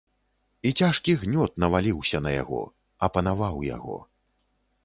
[0.69, 2.61] І цяжкі гнёт наваліўся на яго,
[3.09, 4.03] апанаваў яго.